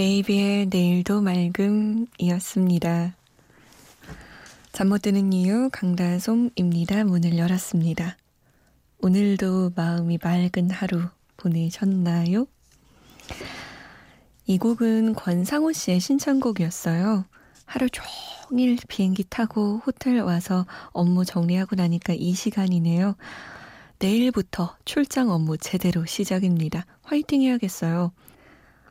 [0.00, 3.14] 메이비의 내일도 맑음이었습니다.
[4.72, 7.04] 잠 못 드는 이유 강다솜입니다.
[7.04, 8.16] 문을 열었습니다.
[9.02, 11.02] 오늘도 마음이 맑은 하루
[11.36, 12.46] 보내셨나요?
[14.46, 17.26] 이 곡은 권상우 씨의 신청곡이었어요.
[17.66, 23.16] 하루 종일 비행기 타고 호텔 와서 업무 정리하고 나니까 이 시간이네요.
[23.98, 26.86] 내일부터 출장 업무 제대로 시작입니다.
[27.02, 28.12] 화이팅 해야겠어요.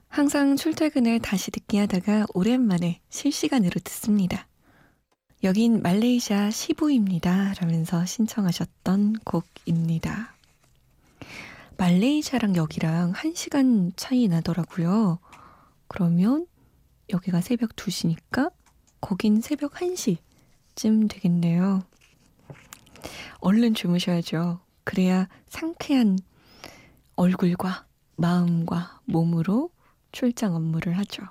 [0.09, 4.47] 항상 출퇴근을 다시 듣기 하다가 오랜만에 실시간으로 듣습니다.
[5.43, 7.53] 여긴 말레이시아 시부입니다.
[7.61, 10.33] 라면서 신청하셨던 곡입니다.
[11.77, 15.19] 말레이시아랑 여기랑 1시간 차이 나더라고요.
[15.87, 16.47] 그러면
[17.11, 18.51] 여기가 새벽 2시니까
[18.99, 21.83] 거긴 새벽 1시쯤 되겠네요.
[23.41, 24.59] 얼른 주무셔야죠.
[24.83, 26.17] 그래야 상쾌한
[27.15, 27.85] 얼굴과
[28.17, 29.69] 마음과 몸으로
[30.11, 31.23] 출장 업무를 하죠.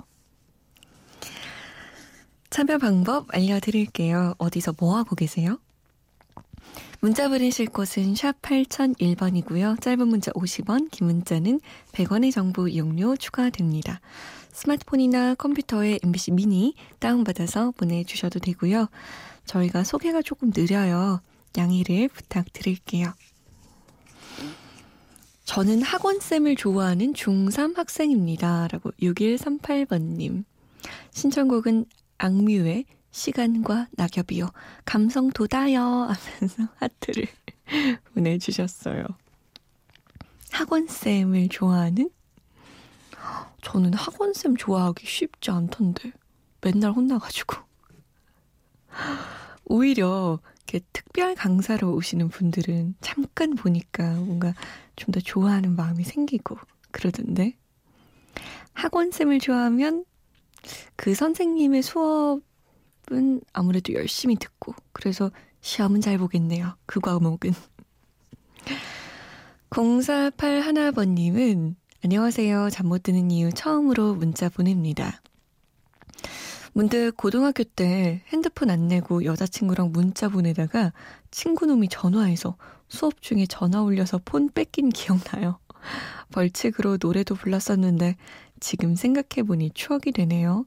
[2.51, 4.35] 참여 방법 알려드릴게요.
[4.39, 5.59] 어디서 뭐 하고 계세요?
[7.01, 9.81] 문자 보내실 곳은 샵 8001번이고요.
[9.81, 11.61] 짧은 문자 50원, 긴 문자는
[11.93, 14.01] 100원의 정보 이용료 추가됩니다.
[14.53, 18.89] 스마트폰이나 컴퓨터에 MBC 미니 다운받아서 보내주셔도 되고요.
[19.45, 21.21] 저희가 소개가 조금 느려요.
[21.57, 23.13] 양해를 부탁드릴게요.
[25.49, 28.69] 저는 학원쌤을 좋아하는 중3 학생입니다.
[28.71, 30.45] 라고 6138번님.
[31.11, 31.87] 신청곡은
[32.19, 34.51] 악뮤의 시간과 낙엽이요.
[34.85, 35.81] 감성 돋아요.
[35.81, 37.27] 하면서 하트를
[38.13, 39.07] 보내주셨어요.
[40.53, 42.11] 학원쌤을 좋아하는?
[43.63, 46.13] 저는 학원쌤 좋아하기 쉽지 않던데.
[46.61, 47.57] 맨날 혼나가지고.
[49.65, 54.55] 오히려 이렇게 특별 강사로 오시는 분들은 잠깐 보니까 뭔가
[54.97, 56.59] 좀 더 좋아하는 마음이 생기고
[56.91, 57.57] 그러던데
[58.75, 60.05] 학원쌤을 좋아하면
[60.97, 65.31] 그 선생님의 수업은 아무래도 열심히 듣고 그래서
[65.63, 66.77] 시험은 잘 보겠네요.
[66.85, 67.53] 그 과목은.
[69.71, 71.75] 0481번님은
[72.05, 72.69] 안녕하세요.
[72.71, 75.23] 잠 못 드는 이유 처음으로 문자 보냅니다.
[76.79, 80.93] 문득 고등학교 때 핸드폰 안 내고 여자친구랑 문자 보내다가
[81.33, 82.57] 친구놈이 전화해서
[82.87, 85.59] 수업 중에 전화 올려서 폰 뺏긴 기억나요.
[86.31, 88.15] 벌칙으로 노래도 불렀었는데
[88.61, 90.67] 지금 생각해보니 추억이 되네요.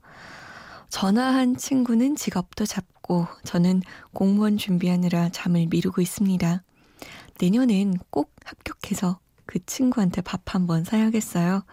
[0.90, 6.62] 전화한 친구는 직업도 잡고 저는 공무원 준비하느라 잠을 미루고 있습니다.
[7.40, 11.64] 내년엔 꼭 합격해서 그 친구한테 밥 한번 사야겠어요.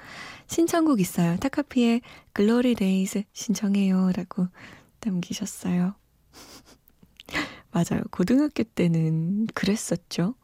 [0.48, 1.36] 신청곡 있어요.
[1.36, 2.00] 타카피의
[2.32, 4.10] Glory Days 신청해요.
[4.14, 4.48] 라고
[5.04, 5.94] 남기셨어요.
[7.70, 8.02] 맞아요.
[8.10, 10.34] 고등학교 때는 그랬었죠.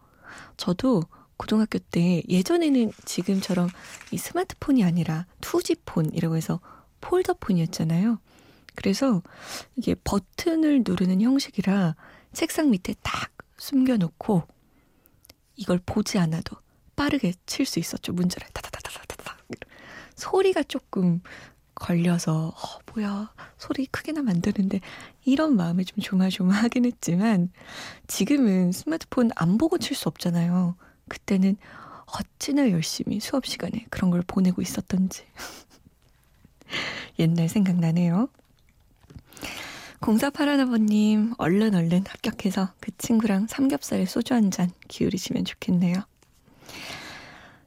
[0.56, 1.03] 저도
[1.37, 3.69] 고등학교 때 예전에는 지금처럼
[4.12, 6.60] 이 스마트폰이 아니라 2G폰이라고 해서
[7.00, 8.20] 폴더폰이었잖아요.
[8.76, 9.22] 그래서
[9.76, 11.97] 이게 버튼을 누르는 형식이라
[12.32, 14.43] 책상 밑에 딱 숨겨놓고
[15.56, 16.56] 이걸 보지 않아도
[16.97, 18.12] 빠르게 칠 수 있었죠.
[18.12, 19.33] 문제를 타다다다다다
[20.16, 21.20] 소리가 조금
[21.75, 24.81] 걸려서 어, 뭐야 소리 크게 나면 안 되는데
[25.25, 27.50] 이런 마음에 좀 조마조마하긴 했지만
[28.06, 30.76] 지금은 스마트폰 안 보고 칠 수 없잖아요.
[31.08, 31.56] 그때는
[32.06, 35.25] 어찌나 열심히 수업 시간에 그런 걸 보내고 있었던지
[37.19, 38.28] 옛날 생각나네요.
[40.00, 45.96] 공사팔하나번님 얼른 얼른 합격해서 그 친구랑 삼겹살에 소주 한 잔 기울이시면 좋겠네요.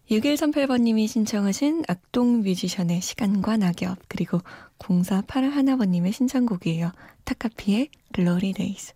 [0.09, 4.39] 6138번님이 신청하신 악동 뮤지션의 시간과 낙엽 그리고
[4.79, 6.91] 0481번님의 신청곡이에요.
[7.25, 8.93] 타카피의 Glory Days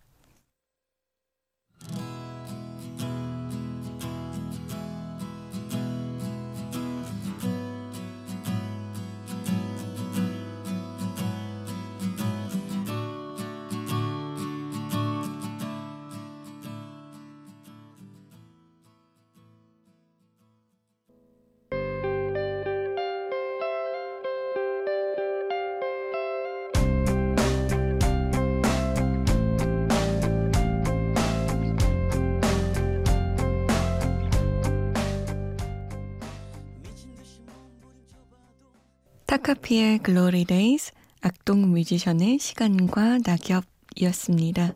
[39.52, 44.72] 카피의 Glory Days, 악동 뮤지션의 시간과 낙엽이었습니다.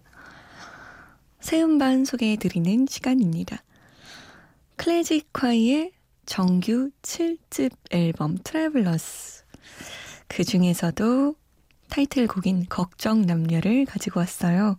[1.40, 3.62] 새 음반 소개해드리는 시간입니다.
[4.76, 5.93] 클래지콰이의
[6.26, 9.44] 정규 7집 앨범 Travellers.
[10.28, 11.34] 그 중에서도
[11.88, 14.78] 타이틀곡인 걱정 남녀를 가지고 왔어요.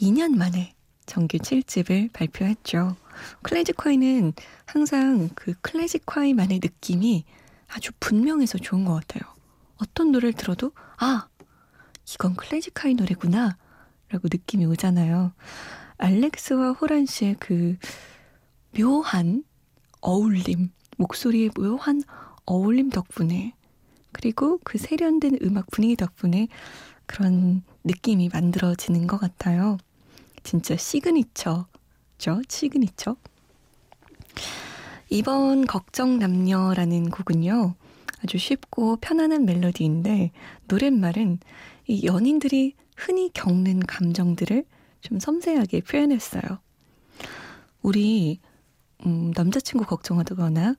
[0.00, 0.76] 2년 만에
[1.06, 2.94] 정규 7집을 발표했죠.
[3.42, 4.32] 클래지콰이는
[4.64, 7.24] 항상 그 클래식콰이만의 느낌이
[7.68, 9.32] 아주 분명해서 좋은 것 같아요.
[9.76, 11.28] 어떤 노래를 들어도 아
[12.12, 13.56] 이건 클래식콰이 노래구나
[14.08, 15.32] 라고 느낌이 오잖아요.
[15.98, 17.76] 알렉스와 호란 씨의 그
[18.76, 19.44] 묘한
[20.00, 22.02] 어울림, 목소리의 묘한
[22.46, 23.54] 어울림 덕분에
[24.12, 26.48] 그리고 그 세련된 음악 분위기 덕분에
[27.06, 29.76] 그런 느낌이 만들어지는 것 같아요.
[30.42, 33.16] 진짜 signature죠, signature.
[35.10, 37.74] 이번 걱정 남녀라는 곡은요.
[38.22, 40.32] 아주 쉽고 편안한 멜로디인데
[40.66, 41.38] 노랫말은
[41.86, 44.64] 이 연인들이 흔히 겪는 감정들을
[45.00, 46.42] 좀 섬세하게 표현했어요.
[47.80, 48.40] 우리
[49.06, 50.74] 음, 남자친구 걱정하거나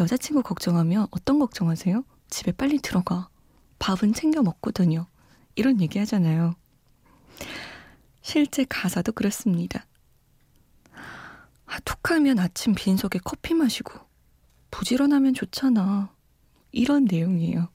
[0.00, 2.04] 여자친구 걱정하면 어떤 걱정하세요?
[2.30, 3.28] 집에 빨리 들어가.
[3.78, 5.06] 밥은 챙겨 먹거든요.
[5.54, 6.54] 이런 얘기 하잖아요.
[8.22, 9.86] 실제 가사도 그렇습니다.
[11.66, 13.92] 아, 툭 하면 아침 빈속에 커피 마시고
[14.70, 16.12] 부지런하면 좋잖아.
[16.72, 17.68] 이런 내용이에요.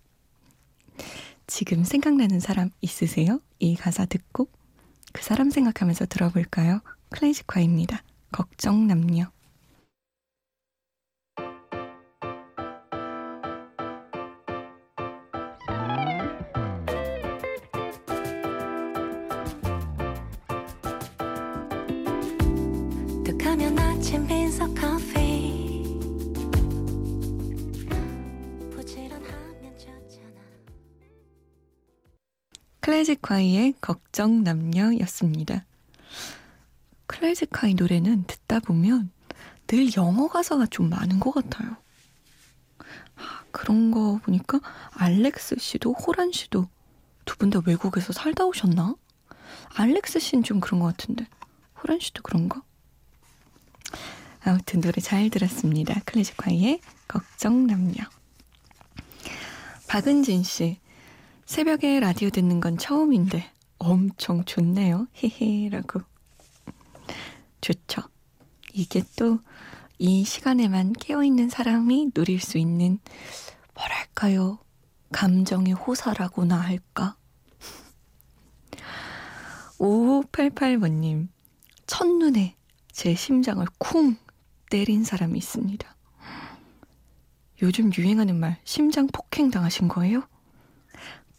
[1.48, 3.42] 지금 생각나는 사람 있으세요?
[3.60, 4.50] 이 가사 듣고
[5.14, 6.82] 그 사람 생각하면서 들어볼까요?
[7.10, 8.04] 클래식화입니다.
[8.32, 9.32] 걱정 남녀.
[32.82, 35.66] 클래식 화이의 걱정 남녀였습니다.
[37.06, 39.12] 클래식 화이 노래는 듣다 보면
[39.68, 41.78] 늘 영어 가사가 좀 많은 것 같아요.
[43.16, 44.60] 아, 그런 거 보니까
[44.94, 46.68] 알렉스 씨도 호란 씨도
[47.26, 48.96] 두 분 다 외국에서 살다 오셨나?
[49.76, 51.28] 알렉스 씨는 좀 그런 것 같은데
[51.84, 52.64] 호란 씨도 그런가?
[54.42, 56.00] 아무튼 노래 잘 들었습니다.
[56.06, 58.04] 클래식화이의 걱정 남녀.
[59.88, 60.80] 박은진 씨.
[61.46, 65.08] 새벽에 라디오 듣는 건 처음인데 엄청 좋네요.
[65.14, 66.02] 히히라고.
[67.62, 68.04] 좋죠.
[68.74, 69.40] 이게 또
[70.02, 73.00] 이 시간에만 깨어있는 사람이 누릴 수 있는
[73.74, 74.60] 뭐랄까요.
[75.12, 77.18] 감정의 호사라고나 할까?
[79.78, 81.28] 5588번님,
[81.86, 82.56] 첫눈에
[82.94, 84.16] 제 심장을 쿵
[84.70, 85.96] 때린 사람이 있습니다.
[87.62, 90.24] 요즘 유행하는 말, 심장 폭행 당하신 거예요?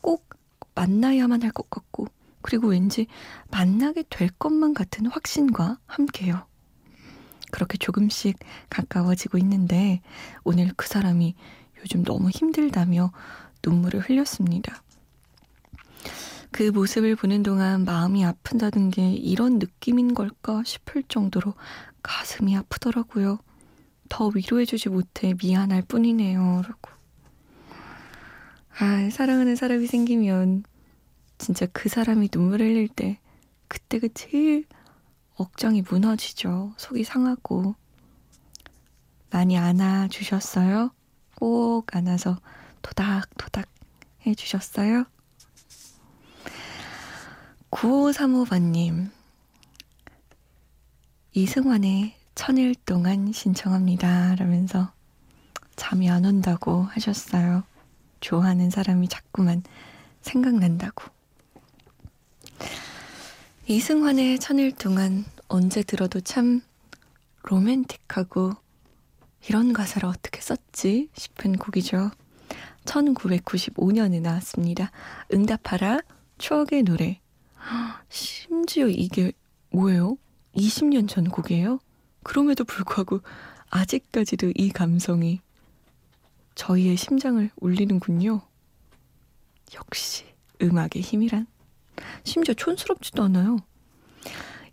[0.00, 0.28] 꼭
[0.75, 2.07] 만나야만 할 것 같고,
[2.43, 3.07] 그리고 왠지
[3.50, 6.47] 만나게 될 것만 같은 확신과 함께요.
[7.50, 8.38] 그렇게 조금씩
[8.69, 10.00] 가까워지고 있는데,
[10.45, 11.35] 오늘 그 사람이
[11.81, 13.12] 요즘 너무 힘들다며
[13.64, 14.83] 눈물을 흘렸습니다.
[16.52, 21.54] 그 모습을 보는 동안 마음이 아픈다는 게 이런 느낌인 걸까 싶을 정도로
[22.02, 23.38] 가슴이 아프더라고요.
[24.09, 26.62] 더 위로해주지 못해 미안할 뿐이네요.
[26.66, 26.90] 라고.
[28.78, 30.64] 아, 사랑하는 사람이 생기면
[31.38, 33.19] 진짜 그 사람이 눈물 흘릴 때
[33.69, 34.66] 그때가 제일
[35.37, 36.75] 억장이 무너지죠.
[36.76, 37.75] 속이 상하고.
[39.30, 40.90] 많이 안아주셨어요?
[41.37, 42.40] 꼭 안아서
[42.83, 43.69] 토닥토닥
[44.26, 45.04] 해주셨어요?
[47.71, 49.11] 9535번님,
[51.32, 54.34] 이승환의 천일 동안 신청합니다.
[54.34, 54.90] 라면서
[55.76, 57.62] 잠이 안 온다고 하셨어요.
[58.18, 59.62] 좋아하는 사람이 자꾸만
[60.22, 61.04] 생각난다고.
[63.68, 66.62] 이승환의 천일 동안 언제 들어도 참
[67.44, 68.54] 로맨틱하고
[69.49, 72.10] 이런 가사를 어떻게 썼지 싶은 곡이죠.
[72.87, 74.90] 1995년에 나왔습니다.
[75.32, 76.00] 응답하라
[76.38, 77.20] 추억의 노래.
[78.08, 79.30] 심지어 이게
[79.70, 80.16] 뭐예요?
[80.54, 81.78] 20년 전 곡이에요?
[82.23, 83.21] 그럼에도 불구하고
[83.71, 85.40] 아직까지도 이 감성이
[86.54, 88.42] 저희의 심장을 울리는군요.
[89.75, 90.25] 역시
[90.61, 91.47] 음악의 힘이란
[92.25, 93.57] 심지어 촌스럽지도 않아요.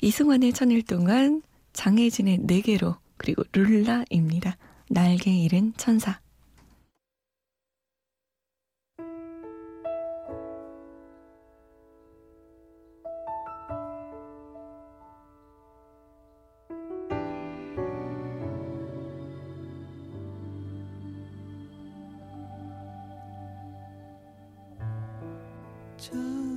[0.01, 1.41] 이승환의 천일 동안
[1.73, 4.57] 장혜진의 네 개로 그리고 룰라입니다.
[4.89, 6.19] 날개 잃은 천사.
[26.09, 26.56] 절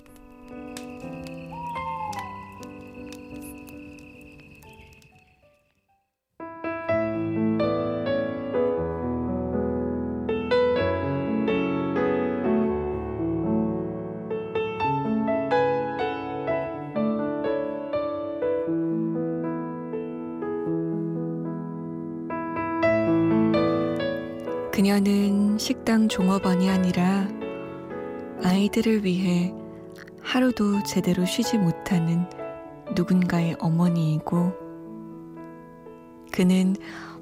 [25.03, 27.27] 그녀는 식당 종업원이 아니라
[28.43, 29.51] 아이들을 위해
[30.21, 32.29] 하루도 제대로 쉬지 못하는
[32.95, 34.53] 누군가의 어머니이고
[36.31, 36.75] 그는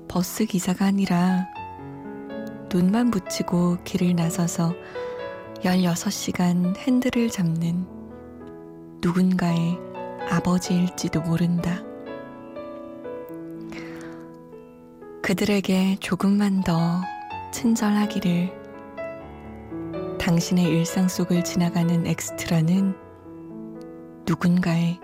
[0.10, 1.48] 버스 기사가 아니라
[2.70, 4.74] 눈만 붙이고 길을 나서서
[5.62, 7.86] 16시간 핸들을 잡는
[9.02, 9.80] 누군가의
[10.30, 11.82] 아버지일지도 모른다.
[15.22, 17.02] 그들에게 조금만 더
[17.52, 18.60] 친절하기를.
[20.20, 22.96] 당신의 일상 속을 지나가는 엑스트라는
[24.28, 25.00] 누군가의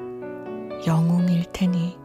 [0.86, 1.98] 영웅일 테니.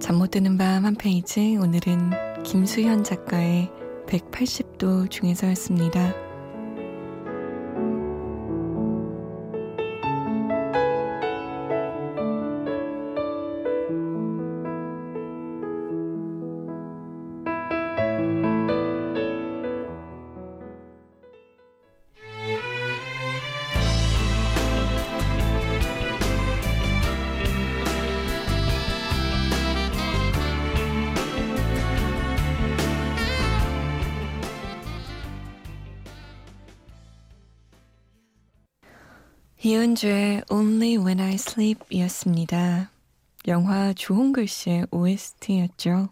[0.00, 1.56] 잠 못 드는 밤 한 페이지.
[1.56, 3.70] 오늘은 김수현 작가의
[4.06, 6.23] 180도 중에서였습니다.
[39.94, 42.90] 이은주의 Only When I Sleep 이었습니다.
[43.46, 46.08] 영화 주홍글 씨의 OST였죠.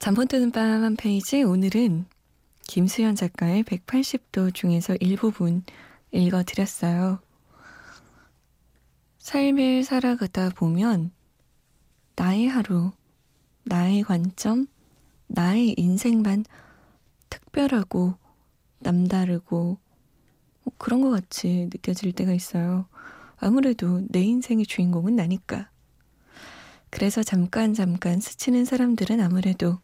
[0.00, 2.06] 잠못 드는 밤 한 페이지 오늘은
[2.66, 5.62] 김수현 작가의 180도 중에서 일부분
[6.10, 7.20] 읽어드렸어요.
[9.18, 11.12] 삶을 살아가다 보면
[12.16, 12.90] 나의 하루,
[13.62, 14.66] 나의 관점,
[15.28, 16.46] 나의 인생만
[17.30, 18.14] 특별하고
[18.80, 19.83] 남다르고 뭐
[20.84, 22.86] 그런 것 같이 느껴질 때가 있어요.
[23.38, 25.70] 아무래도 내 인생의 주인공은 나니까.
[26.90, 29.78] 그래서 잠깐 잠깐 스치는 사람들은 아무래도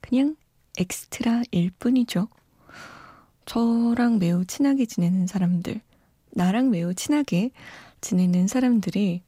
[0.00, 0.36] 그냥
[0.78, 2.28] 엑스트라일 뿐이죠.
[3.44, 5.82] 저랑 매우 친하게 지내는 사람들,
[6.30, 7.50] 나랑 매우 친하게
[8.00, 9.22] 지내는 사람들이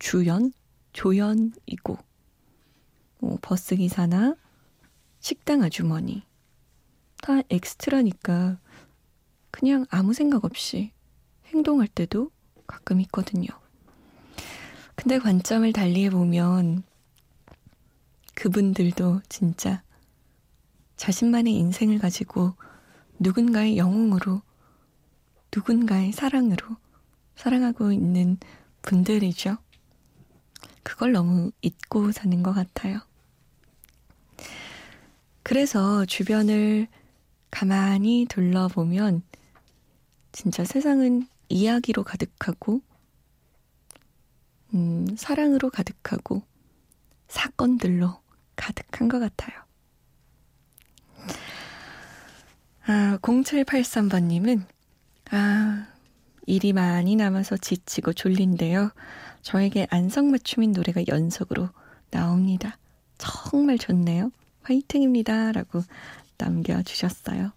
[0.00, 0.52] 주연,
[0.92, 1.98] 조연이고,
[3.20, 4.34] 뭐 버스 기사나
[5.20, 6.24] 식당 아주머니,
[7.22, 8.58] 다 엑스트라니까
[9.52, 10.90] 그냥 아무 생각 없이
[11.46, 12.32] 행동할 때도
[12.66, 13.46] 가끔 있거든요.
[14.96, 16.82] 근데 관점을 달리 해 보면
[18.34, 19.82] 그분들도 진짜
[20.96, 22.54] 자신만의 인생을 가지고
[23.18, 24.42] 누군가의 영웅으로,
[25.54, 26.76] 누군가의 사랑으로
[27.36, 28.38] 사랑하고 있는
[28.82, 29.58] 분들이죠.
[30.82, 33.00] 그걸 너무 잊고 사는 것 같아요.
[35.42, 36.88] 그래서 주변을
[37.50, 39.22] 가만히 둘러보면
[40.32, 42.80] 진짜 세상은 이야기로 가득하고,
[44.74, 46.42] 음, 사랑으로 가득하고,
[47.28, 48.20] 사건들로
[48.56, 49.62] 가득한 것 같아요.
[52.84, 54.64] 아, 0783번님은,
[55.30, 55.86] 아,
[56.46, 58.90] 일이 많이 남아서 지치고 졸린데요.
[59.42, 61.68] 저에게 안성맞춤인 노래가 연속으로
[62.10, 62.78] 나옵니다.
[63.18, 64.32] 정말 좋네요.
[64.62, 65.52] 화이팅입니다.
[65.52, 65.82] 라고
[66.38, 67.52] 남겨주셨어요.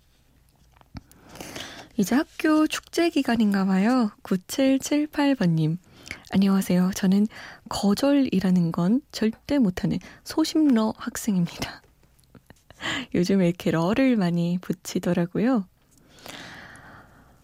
[1.97, 4.11] 이제 학교 축제 기간인가 봐요.
[4.23, 5.77] 9778번님.
[6.29, 6.91] 안녕하세요.
[6.93, 7.25] 저는
[7.69, 11.81] 거절이라는 건 절대 못하는 소심러 학생입니다.
[13.15, 15.65] 요즘 에 이렇게 러를 많이 붙이더라고요.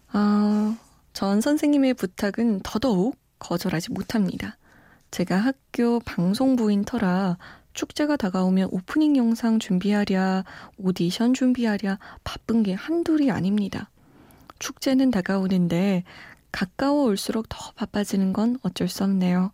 [0.08, 0.76] 아,
[1.14, 4.58] 전 선생님의 부탁은 더더욱 거절하지 못합니다.
[5.10, 7.38] 제가 학교 방송부인 터라
[7.72, 10.44] 축제가 다가오면 오프닝 영상 준비하랴,
[10.76, 13.88] 오디션 준비하랴 바쁜 게 한둘이 아닙니다.
[14.62, 16.04] 축제는 다가오는데
[16.52, 19.50] 가까워 올수록 더 바빠지는 건 어쩔 수 없네요.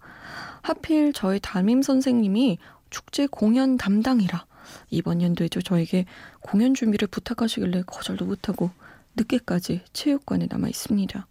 [0.61, 2.59] 하필 저희 담임 선생님이
[2.91, 4.45] 축제 공연 담당이라
[4.91, 6.05] 이번 연도에도 저에게
[6.41, 8.71] 공연 준비를 부탁하시길래 거절도 못하고
[9.17, 11.27] 늦게까지 체육관에 남아 있습니다.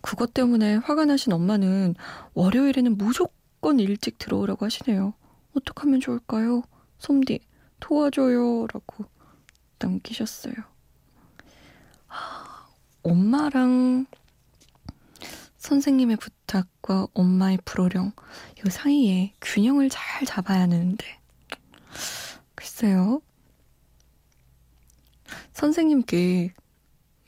[0.00, 1.96] 그것 때문에 화가 나신 엄마는
[2.34, 5.14] 월요일에는 무조건 일찍 들어오라고 하시네요.
[5.56, 6.62] 어떡하면 좋을까요?
[6.98, 7.40] 솜디,
[7.80, 8.68] 도와줘요.
[8.72, 9.06] 라고
[9.80, 10.54] 남기셨어요.
[12.06, 12.51] 하,
[13.02, 14.06] 엄마랑
[15.58, 18.12] 선생님의 부탁과 엄마의 불호령,
[18.58, 21.04] 이 사이에 균형을 잘 잡아야 하는데.
[22.54, 23.20] 글쎄요.
[25.52, 26.52] 선생님께,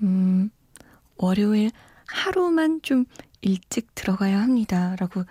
[0.03, 0.51] 음,
[1.17, 1.71] 월요일
[2.07, 3.05] 하루만 좀
[3.41, 4.97] 일찍 들어가야 합니다.
[4.97, 5.25] 라고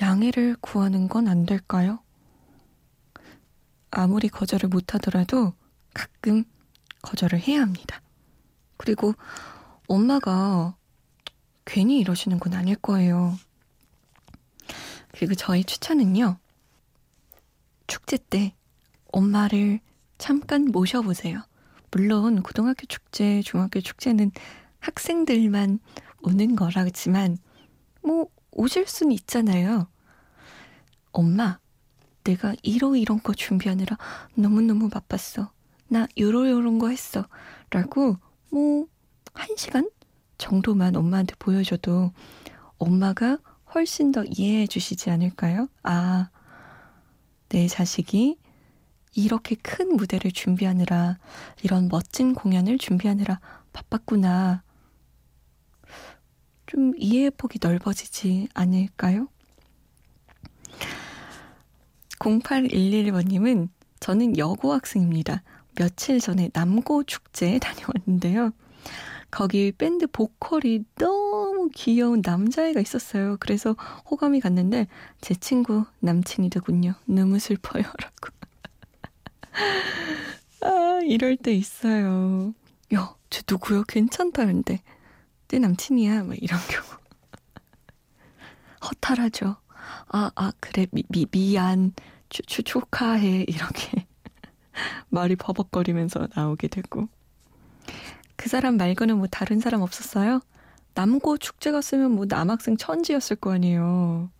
[0.00, 2.00] 양해를 구하는 건 안 될까요?
[3.90, 5.54] 아무리 거절을 못하더라도
[5.92, 6.44] 가끔
[7.02, 8.00] 거절을 해야 합니다.
[8.76, 9.14] 그리고
[9.86, 10.76] 엄마가
[11.64, 13.38] 괜히 이러시는 건 아닐 거예요.
[15.12, 16.38] 그리고 저희 추천은요.
[17.86, 18.54] 축제 때
[19.12, 19.80] 엄마를
[20.18, 21.42] 잠깐 모셔보세요.
[21.90, 24.32] 물론 고등학교 축제, 중학교 축제는
[24.80, 25.78] 학생들만
[26.22, 27.38] 오는 거라지만
[28.02, 29.86] 뭐 오실 수는 있잖아요.
[31.12, 31.58] 엄마,
[32.24, 33.96] 내가 이러 이런 거 준비하느라
[34.34, 35.52] 너무너무 바빴어.
[35.88, 37.28] 나 요러 요런 거 했어.
[37.70, 38.16] 라고
[38.50, 38.86] 뭐
[39.34, 39.90] 한 시간
[40.38, 42.12] 정도만 엄마한테 보여줘도
[42.78, 43.38] 엄마가
[43.74, 45.68] 훨씬 더 이해해 주시지 않을까요?
[45.82, 46.30] 아,
[47.48, 48.38] 내 자식이
[49.14, 51.18] 이렇게 큰 무대를 준비하느라
[51.62, 53.40] 이런 멋진 공연을 준비하느라
[53.72, 54.62] 바빴구나.
[56.66, 59.28] 좀 이해의 폭이 넓어지지 않을까요?
[62.18, 63.68] 0811번님은
[64.00, 65.42] 저는 여고 학생입니다.
[65.76, 68.52] 며칠 전에 남고 축제에 다녀왔는데요.
[69.34, 73.36] 거기 밴드 보컬이 너무 귀여운 남자애가 있었어요.
[73.40, 73.74] 그래서
[74.08, 74.86] 호감이 갔는데
[75.20, 76.94] 제 친구 남친이더군요.
[77.06, 77.82] 너무 슬퍼요.
[77.82, 78.28] 라고.
[80.62, 82.54] 아, 이럴 때 있어요.
[82.94, 83.82] 야, 쟤 누구야?
[83.88, 84.80] 괜찮다는데.
[85.48, 86.22] 내 남친이야.
[86.22, 86.86] 막 이런 경우.
[88.88, 89.56] 허탈하죠.
[90.12, 90.86] 아, 아, 그래.
[90.92, 91.92] 미, 미, 미안.
[92.28, 93.46] 추, 추, 축하해.
[93.48, 94.06] 이렇게
[95.10, 97.08] 말이 버벅거리면서 나오게 되고.
[98.36, 100.40] 그 사람 말고는 뭐 다른 사람 없었어요?
[100.94, 104.30] 남고 축제 갔으면 뭐 남학생 천지였을 거 아니에요.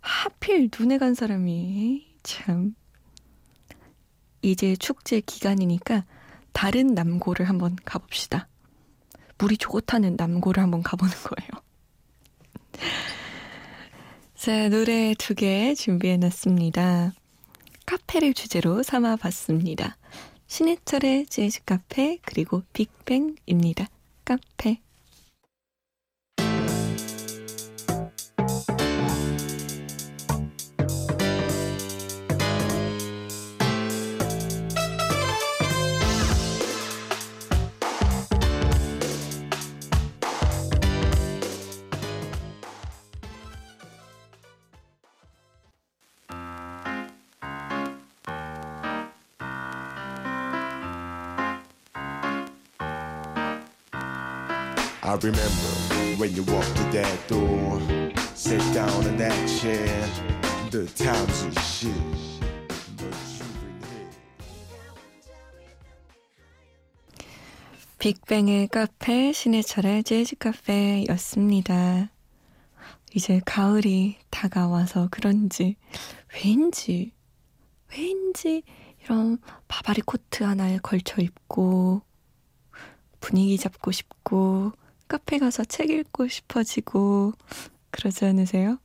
[0.00, 2.74] 하필 눈에 간 사람이 참.
[4.42, 6.04] 이제 축제 기간이니까
[6.52, 8.48] 다른 남고를 한번 가봅시다.
[9.38, 11.50] 물이 좋다는 남고를 한번 가보는 거예요.
[14.34, 17.12] 자, 노래 두 개 준비해놨습니다.
[17.86, 19.96] 카페를 주제로 삼아봤습니다.
[20.48, 23.86] 신해철의 재즈 카페 그리고 빅뱅입니다.
[24.24, 24.80] 카페
[55.08, 57.80] I remember when you walked through that door,
[58.34, 59.88] sit down in that chair,
[60.70, 61.94] the times of shit.
[67.98, 72.10] 빅뱅의 카페, 신해철의 재즈 카페였습니다.
[73.14, 75.76] 이제 가을이 다가와서 그런지
[76.44, 77.12] 왠지
[77.96, 78.62] 왠지
[79.02, 82.02] 이런 바바리 코트 하나에 걸쳐 입고
[83.20, 84.72] 분위기 잡고 싶고
[85.08, 87.32] 카페 가서 책 읽고 싶어지고
[87.90, 88.78] 그러지 않으세요?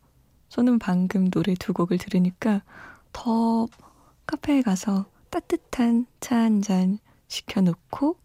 [0.50, 2.62] 저는 방금 노래 두 곡을 들으니까
[3.12, 3.68] 더
[4.26, 8.18] 카페에 가서 따뜻한 차 한 잔 시켜놓고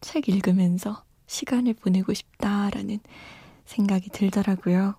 [0.00, 3.00] 책 읽으면서 시간을 보내고 싶다라는
[3.66, 4.96] 생각이 들더라고요.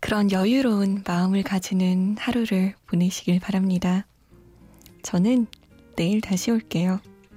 [0.00, 4.06] 그런 여유로운 마음을 가지는 하루를 보내시길 바랍니다.
[5.02, 5.46] 저는
[5.96, 7.00] 내일 다시 올게요.